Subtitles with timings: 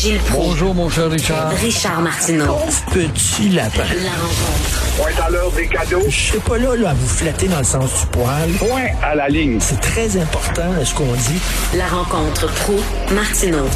[0.00, 0.50] Gilles Proulx.
[0.50, 1.50] Bonjour, mon cher Richard.
[1.50, 2.54] Richard Martineau.
[2.94, 3.82] Petit lapin.
[3.82, 4.96] La rencontre.
[4.96, 6.04] Point à l'heure des cadeaux.
[6.08, 8.48] Je suis pas là, là à vous flatter dans le sens du poil.
[8.60, 9.58] Point à la ligne.
[9.58, 11.42] C'est très important ce qu'on dit.
[11.76, 12.74] La rencontre pro
[13.12, 13.66] martineau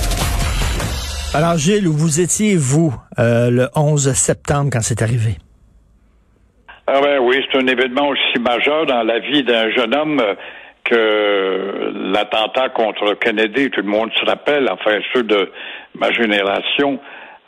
[1.34, 5.38] Alors Gilles, où vous étiez vous euh, le 11 septembre quand c'est arrivé?
[6.86, 10.34] Ah ben oui, c'est un événement aussi majeur dans la vie d'un jeune homme euh,
[10.92, 15.50] que l'attentat contre Kennedy, tout le monde se rappelle, enfin ceux de
[15.94, 16.98] ma génération.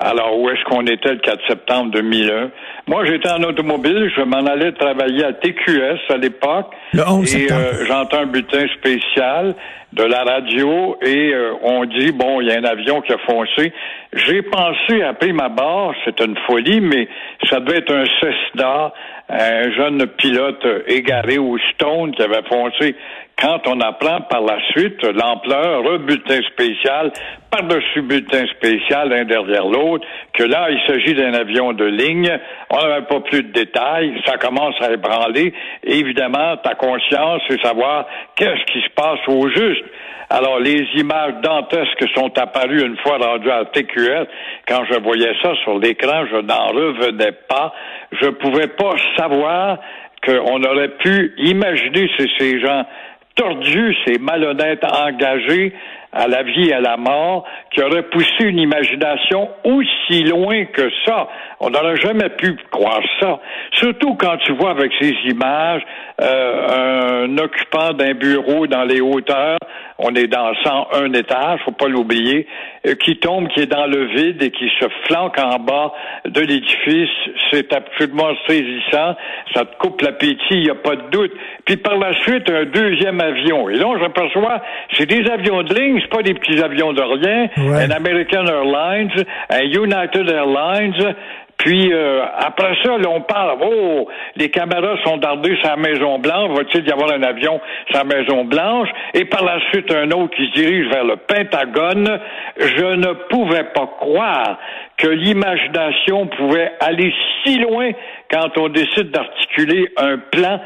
[0.00, 2.50] Alors, où est-ce qu'on était le 4 septembre 2001?
[2.88, 6.66] Moi, j'étais en automobile, je m'en allais travailler à TQS à l'époque.
[6.92, 9.54] Le 11 Et euh, j'entends un bulletin spécial
[9.92, 13.18] de la radio et euh, on dit, bon, il y a un avion qui a
[13.18, 13.72] foncé.
[14.12, 17.08] J'ai pensé appeler ma barre, c'est une folie, mais
[17.48, 18.92] ça devait être un Cessna,
[19.28, 22.96] un jeune pilote égaré au Stone qui avait foncé.
[23.40, 27.12] Quand on apprend par la suite l'ampleur, bulletin spécial,
[27.50, 32.30] par-dessus bulletin spécial, l'un derrière l'autre, que là, il s'agit d'un avion de ligne,
[32.70, 35.52] on n'avait pas plus de détails, ça commence à ébranler.
[35.82, 39.84] Évidemment, ta conscience, c'est savoir qu'est-ce qui se passe au juste.
[40.30, 44.26] Alors, les images dantesques sont apparues une fois rendues à TQS.
[44.66, 47.74] Quand je voyais ça sur l'écran, je n'en revenais pas.
[48.12, 49.78] Je pouvais pas savoir
[50.24, 52.84] qu'on aurait pu imaginer ces, ces gens
[53.34, 55.72] tordus, ces malhonnêtes engagés
[56.14, 60.88] à la vie et à la mort, qui auraient poussé une imagination aussi loin que
[61.04, 61.28] ça.
[61.60, 63.40] On n'aurait jamais pu croire ça.
[63.72, 65.82] Surtout quand tu vois avec ces images
[66.20, 69.58] euh, un occupant d'un bureau dans les hauteurs,
[69.98, 72.46] on est dans 101 étages, faut pas l'oublier,
[72.86, 75.92] euh, qui tombe, qui est dans le vide et qui se flanque en bas
[76.24, 77.10] de l'édifice.
[77.50, 79.16] C'est absolument saisissant.
[79.54, 81.32] Ça te coupe l'appétit, il n'y a pas de doute.
[81.64, 83.68] Puis par la suite, un deuxième avion.
[83.68, 84.62] Et là, on s'aperçoit,
[84.96, 87.48] c'est des avions de ligne, c'est pas des petits avions de rien.
[87.56, 87.84] Ouais.
[87.84, 89.10] Un American Airlines,
[89.50, 91.14] un United Airlines,
[91.58, 96.18] puis euh, après ça, là, on parle, oh, les caméras sont dardées sur la Maison
[96.18, 98.88] Blanche, va-t-il y avoir un avion sur la Maison Blanche?
[99.14, 102.20] Et par la suite, un autre qui se dirige vers le Pentagone.
[102.58, 104.58] Je ne pouvais pas croire
[104.98, 107.12] que l'imagination pouvait aller
[107.44, 107.90] si loin
[108.30, 110.60] quand on décide d'articuler un plan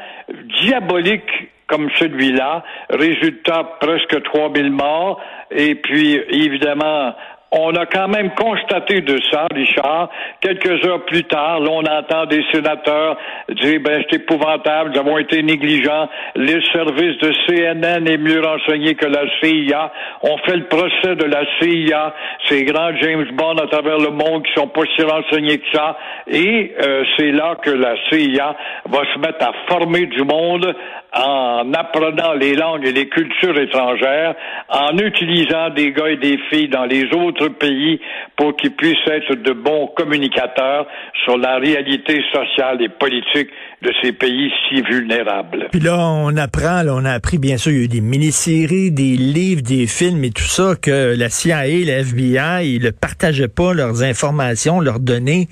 [0.63, 2.65] diabolique comme celui-là.
[2.91, 5.21] Résultat, presque 3000 morts.
[5.51, 7.15] Et puis, évidemment,
[7.51, 10.11] on a quand même constaté de ça, Richard.
[10.41, 13.17] Quelques heures plus tard, là, on entend des sénateurs
[13.49, 16.09] dire, ben, c'est épouvantable, nous avons été négligents.
[16.37, 19.93] Les services de CNN est mieux renseigné que la CIA.
[20.23, 22.15] On fait le procès de la CIA.
[22.49, 25.97] Ces grands James Bond à travers le monde qui sont pas si renseignés que ça.
[26.27, 28.57] Et euh, c'est là que la CIA
[28.91, 30.75] va se mettre à former du monde
[31.15, 34.35] en apprenant les langues et les cultures étrangères,
[34.69, 37.99] en utilisant des gars et des filles dans les autres pays
[38.37, 40.87] pour qu'ils puissent être de bons communicateurs
[41.25, 43.49] sur la réalité sociale et politique
[43.81, 45.69] de ces pays si vulnérables.
[45.71, 48.01] Puis là, on apprend, là, on a appris, bien sûr, il y a eu des
[48.01, 52.91] mini-séries, des livres, des films et tout ça, que la CIA, la FBI, ils ne
[52.91, 55.49] partageaient pas leurs informations, leurs données.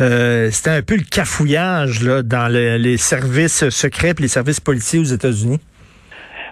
[0.00, 4.60] Euh, C'était un peu le cafouillage là, dans le- les services secrets et les services
[4.60, 5.58] policiers aux États-Unis?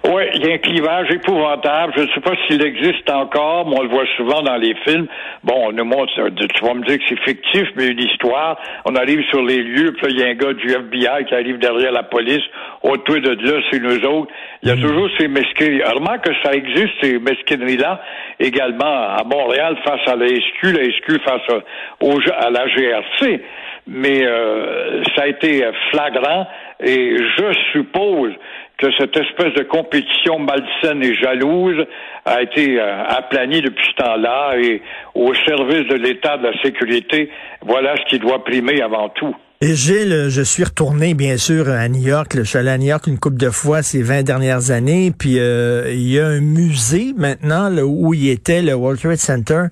[0.04, 1.92] Oui, il y a un clivage épouvantable.
[1.96, 5.06] Je ne sais pas s'il existe encore, mais on le voit souvent dans les films.
[5.42, 8.56] Bon, on nous montre, tu vas me dire que c'est fictif, mais une histoire.
[8.86, 11.34] On arrive sur les lieux, puis là, il y a un gars du FBI qui
[11.34, 12.42] arrive derrière la police.
[12.84, 14.30] Autour de là, c'est nous autres.
[14.62, 15.82] Il y a toujours ces mesquineries.
[15.82, 18.00] Remarque que ça existe, ces mesquineries-là,
[18.38, 18.84] également
[19.16, 23.42] à Montréal face à la SQ, la SQ face à, au- à la GRC.
[23.90, 26.46] Mais euh, ça a été flagrant
[26.78, 28.32] et je suppose
[28.76, 31.84] que cette espèce de compétition malsaine et jalouse
[32.24, 34.82] a été euh, aplanie depuis ce temps-là et
[35.14, 37.30] au service de l'État de la sécurité,
[37.62, 39.34] voilà ce qui doit primer avant tout.
[39.60, 42.30] Et Gilles, je suis retourné, bien sûr, à New York.
[42.32, 45.10] Je suis allé à New York une couple de fois ces 20 dernières années.
[45.10, 49.16] Puis euh, il y a un musée maintenant là, où il était, le World Trade
[49.16, 49.64] Center.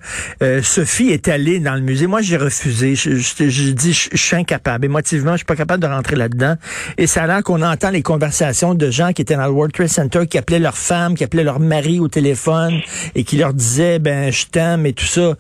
[0.43, 2.09] Euh, Sophie est allée dans le musée.
[2.09, 2.97] Moi, j'ai refusé.
[2.97, 4.87] Je, je, je dis, je, suis incapable.
[4.87, 6.57] Émotivement, je suis pas capable de rentrer là-dedans.
[6.99, 9.73] Et ça a l'air qu'on entend les conversations de gens qui étaient dans le World
[9.73, 12.81] Trade Center, qui appelaient leur femme, qui appelaient leur mari au téléphone
[13.15, 15.37] et qui leur disaient, ben, je t'aime et tout ça.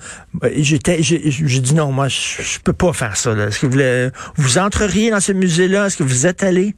[0.54, 3.32] J'étais, j'ai dit non, moi, je, peux pas faire ça.
[3.32, 5.86] Est-ce que vous voulez, vous entreriez dans ce musée-là?
[5.86, 6.74] Est-ce que vous êtes allé?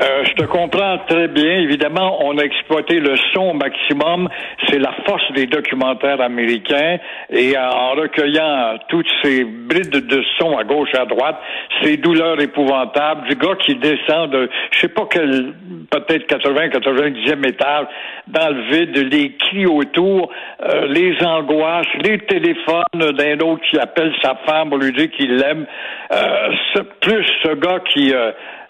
[0.00, 1.56] Euh, je te comprends très bien.
[1.56, 4.28] Évidemment, on a exploité le son au maximum.
[4.68, 6.98] C'est la force des documentaires américains.
[7.28, 11.38] Et en recueillant toutes ces brides de son à gauche et à droite,
[11.82, 15.52] ces douleurs épouvantables du gars qui descend de, je sais pas quel,
[15.90, 17.86] peut-être 80, 90e étage,
[18.26, 20.30] dans le vide, les cris autour,
[20.62, 25.36] euh, les angoisses, les téléphones d'un autre qui appelle sa femme pour lui dire qu'il
[25.36, 25.66] l'aime.
[26.12, 26.48] Euh,
[27.00, 28.12] plus ce gars qui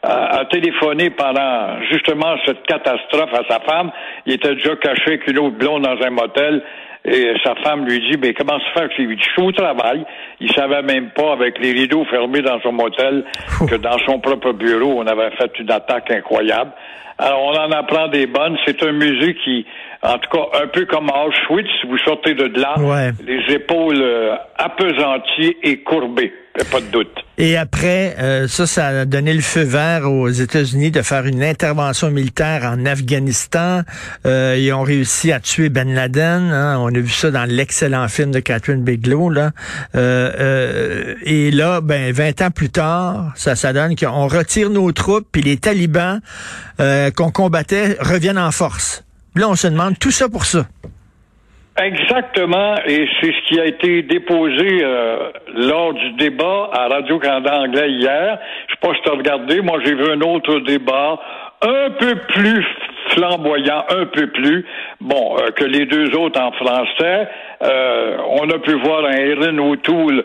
[0.02, 3.90] a, téléphoné pendant justement cette catastrophe à sa femme.
[4.26, 6.62] Il était déjà caché avec une autre blonde dans un motel.
[7.02, 10.04] Et sa femme lui dit, mais comment se fait qu'il est au travail?
[10.38, 13.24] Il savait même pas, avec les rideaux fermés dans son motel,
[13.68, 16.72] que dans son propre bureau, on avait fait une attaque incroyable.
[17.16, 18.56] Alors, on en apprend des bonnes.
[18.66, 19.66] C'est un musée qui,
[20.02, 22.74] en tout cas, un peu comme Auschwitz, vous sortez de là,
[23.26, 26.32] les épaules euh, apesanties et courbées.
[27.38, 31.42] Et après, euh, ça, ça a donné le feu vert aux États-Unis de faire une
[31.42, 33.82] intervention militaire en Afghanistan.
[34.26, 36.50] Euh, ils ont réussi à tuer Ben Laden.
[36.52, 36.78] Hein.
[36.78, 39.30] On a vu ça dans l'excellent film de Catherine Bigelow.
[39.30, 39.52] Là.
[39.94, 45.26] Euh, et là, ben, 20 ans plus tard, ça, ça donne qu'on retire nos troupes,
[45.32, 46.20] puis les talibans
[46.78, 49.04] qu'on combattait reviennent en force.
[49.34, 50.66] Là, on se demande tout ça pour ça.
[51.82, 57.90] Exactement, et c'est ce qui a été déposé euh, lors du débat à Radio-Canada anglais
[57.90, 58.38] hier.
[58.66, 61.18] Je sais pas si tu as regardé, moi j'ai vu un autre débat
[61.62, 62.66] un peu plus
[63.08, 64.66] flamboyant, un peu plus,
[65.00, 67.28] bon, euh, que les deux autres en français.
[67.62, 70.24] Euh, on a pu voir un Erin O'Toole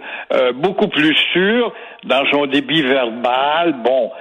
[0.55, 1.71] beaucoup plus sûr
[2.03, 3.75] dans son débit verbal.
[3.81, 4.11] Bon,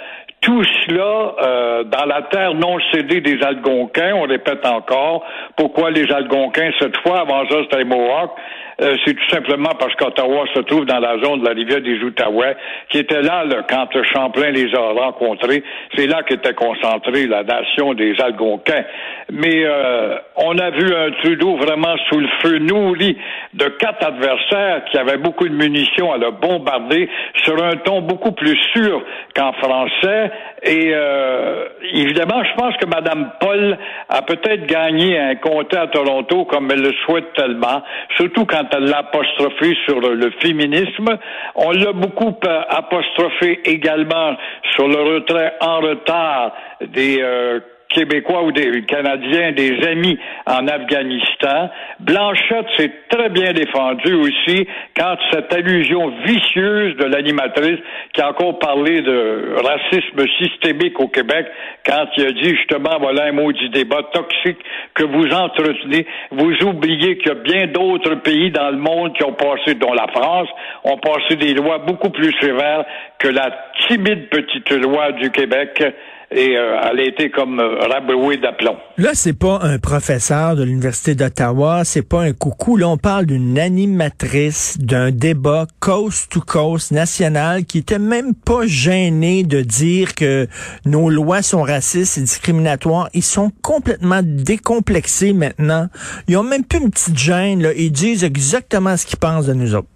[0.45, 5.25] tout cela euh, dans la terre non cédée des Algonquins, on répète encore,
[5.57, 8.33] pourquoi les Algonquins, cette fois, avant ça, c'était les Mohawks,
[8.81, 11.99] euh, c'est tout simplement parce qu'Ottawa se trouve dans la zone de la rivière des
[12.03, 12.57] Outaouais,
[12.89, 15.63] qui était là, quand Champlain les a rencontrés.
[15.97, 18.85] C'est là qu'était concentrée la nation des Algonquins.
[19.31, 23.17] Mais euh, on a vu un Trudeau vraiment sous le feu nourri
[23.55, 27.09] de quatre adversaires qui avaient beaucoup de munitions à le bombarder
[27.45, 29.03] sur un ton beaucoup plus sûr
[29.35, 30.31] qu'en français.
[30.63, 33.79] Et euh, évidemment, je pense que Mme Paul
[34.09, 37.83] a peut-être gagné un comté à Toronto comme elle le souhaite tellement,
[38.17, 41.17] surtout quand elle l'a apostrophé sur le, féminisme.
[41.55, 44.37] On l'a beaucoup euh, apostrophé également
[44.75, 47.61] sur le retrait en retard des euh,
[47.95, 51.71] Québécois ou des Canadiens, des amis en Afghanistan.
[52.01, 57.79] Blanchette s'est très bien défendue aussi quand cette allusion vicieuse de l'animatrice
[58.13, 61.47] qui a encore parlé de racisme systémique au Québec,
[61.87, 64.59] quand il a dit justement, voilà un maudit débat toxique
[64.95, 69.25] que vous entretenez, vous oubliez qu'il y a bien d'autres pays dans le monde qui
[69.25, 70.49] ont passé, dont la France,
[70.85, 72.85] ont passé des lois beaucoup plus sévères
[73.19, 73.51] que la
[73.89, 75.83] timide petite loi du Québec
[76.31, 78.77] et euh, elle a été comme euh, rabrouée d'aplomb.
[78.99, 82.77] Là, c'est pas un professeur de l'Université d'Ottawa, c'est pas un coucou.
[82.77, 88.67] Là, on parle d'une animatrice d'un débat coast to coast national qui était même pas
[88.67, 90.47] gênée de dire que
[90.87, 93.09] nos lois sont racistes et discriminatoires.
[93.15, 95.89] Ils sont complètement décomplexés maintenant.
[96.29, 97.63] Ils ont même plus une petite gêne.
[97.63, 97.71] Là.
[97.77, 99.89] Ils disent exactement ce qu'ils pensent de nous autres.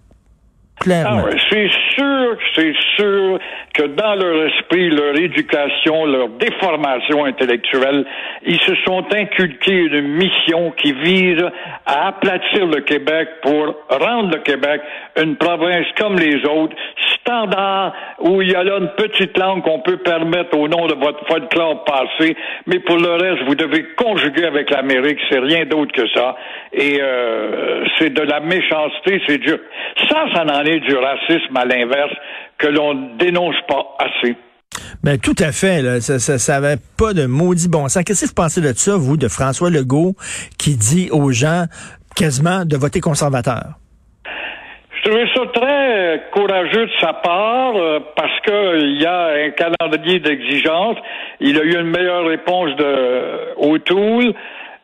[0.79, 1.25] Clairement.
[1.29, 3.39] Ah c'est sûr, c'est sûr
[3.73, 8.05] que dans leur esprit, leur éducation, leur déformation intellectuelle,
[8.45, 11.43] ils se sont inculqués une mission qui vise
[11.85, 14.81] à aplatir le Québec pour rendre le Québec
[15.17, 16.75] une province comme les autres,
[17.19, 20.95] standard, où il y a là une petite langue qu'on peut permettre au nom de
[20.95, 22.35] votre folklore passé,
[22.65, 26.35] mais pour le reste, vous devez conjuguer avec l'Amérique, c'est rien d'autre que ça.
[26.73, 29.59] Et euh, c'est de la méchanceté, c'est dur.
[30.09, 32.13] Ça, ça en est du racisme à l'inverse
[32.59, 34.35] que l'on dénonce pas assez.
[35.03, 35.81] Ben, tout à fait.
[35.81, 36.01] Là.
[36.01, 36.61] Ça, ça,
[36.97, 38.03] pas de maudit bon sens.
[38.03, 40.15] Qu'est-ce que vous pensez de ça, vous, de François Legault,
[40.59, 41.65] qui dit aux gens
[42.15, 43.79] quasiment de voter conservateur?
[44.91, 50.19] Je trouvais ça très courageux de sa part euh, parce qu'il y a un calendrier
[50.19, 50.97] d'exigence.
[51.39, 54.27] Il a eu une meilleure réponse de O'Toole.
[54.27, 54.33] Euh,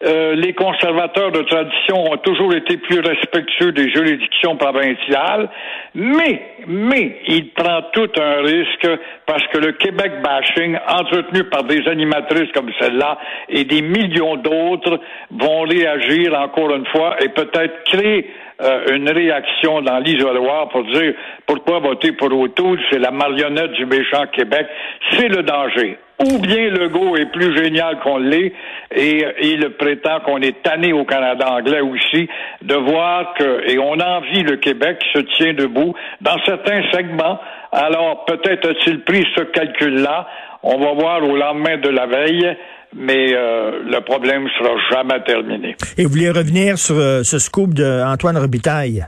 [0.02, 5.50] les conservateurs de tradition ont toujours été plus respectueux des juridictions provinciales,
[5.94, 8.88] mais, mais, il prend tout un risque
[9.26, 13.18] parce que le Québec bashing, entretenu par des animatrices comme celle-là
[13.50, 15.00] et des millions d'autres,
[15.32, 18.30] vont réagir encore une fois et peut-être créer
[18.62, 21.14] euh, une réaction dans l'isoloir pour dire
[21.46, 24.68] pourquoi voter pour O'Toole, c'est la marionnette du méchant Québec.
[25.12, 25.98] C'est le danger.
[26.24, 28.54] Ou bien Legault est plus génial qu'on l'est
[28.96, 32.30] et il prétend qu'on est tanné au Canada anglais aussi
[32.62, 37.38] de voir que, et on envie le Québec qui se tient debout dans certains segments.
[37.74, 40.28] Alors peut-être a-t-il pris ce calcul-là.
[40.64, 42.56] On va voir au lendemain de la veille
[42.96, 45.76] mais euh, le problème sera jamais terminé.
[45.98, 49.06] Et vous voulez revenir sur euh, ce scoop d'Antoine Robitaille?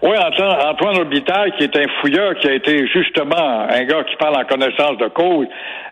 [0.00, 4.36] Oui, Antoine Robitaille, qui est un fouilleur, qui a été justement un gars qui parle
[4.36, 5.46] en connaissance de cause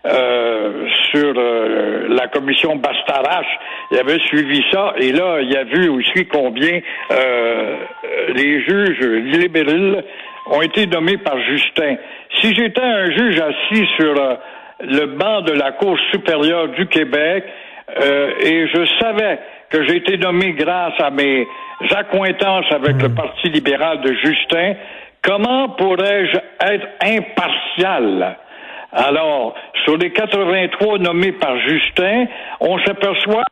[0.07, 3.47] euh, sur la commission Bastarache,
[3.91, 6.81] il avait suivi ça, et là, il a vu aussi combien
[8.33, 10.01] les juges libéraux
[10.53, 11.97] ont été nommés par Justin.
[12.41, 14.15] Si j'étais un juge assis sur
[14.81, 17.45] le banc de la Cour supérieure du Québec
[18.01, 19.39] euh, et je savais
[19.71, 21.47] que j'ai été nommé grâce à mes
[21.95, 23.15] accointances avec le hmm.
[23.15, 24.75] Parti libéral de Justin.
[25.23, 26.37] Comment pourrais-je
[26.73, 28.37] être impartial?
[28.93, 29.55] Alors,
[29.85, 32.27] sur les 83 nommés par Justin,
[32.61, 33.45] on s'aperçoit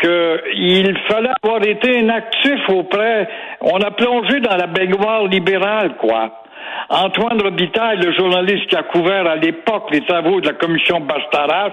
[0.00, 3.28] qu'il fallait avoir été inactif auprès.
[3.60, 6.43] On a plongé dans la baignoire libérale, quoi.
[6.88, 11.72] Antoine Robitaille, le journaliste qui a couvert à l'époque les travaux de la commission Bastarache,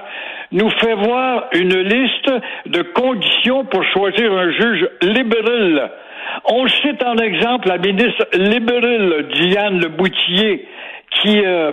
[0.51, 2.31] nous fait voir une liste
[2.67, 5.91] de conditions pour choisir un juge libéral.
[6.45, 10.67] On cite en exemple la ministre libérale Diane Leboutillier
[11.21, 11.71] qui euh,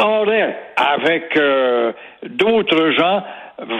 [0.00, 1.92] aurait, avec euh,
[2.26, 3.22] d'autres gens,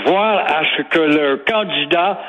[0.06, 2.20] voir à ce que le candidat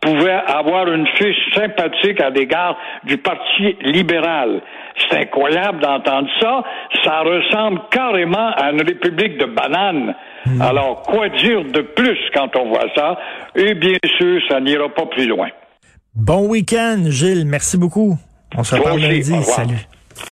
[0.00, 4.60] pouvait avoir une fiche sympathique à l'égard du Parti libéral.
[4.96, 6.62] C'est incroyable d'entendre ça.
[7.04, 10.14] Ça ressemble carrément à une république de bananes.
[10.46, 10.60] Hmm.
[10.60, 13.18] Alors, quoi dire de plus quand on voit ça?
[13.54, 15.48] Et bien sûr, ça n'ira pas plus loin.
[16.14, 17.46] Bon week-end, Gilles.
[17.46, 18.18] Merci beaucoup.
[18.56, 19.42] On se reparle lundi.
[19.42, 19.86] Salut.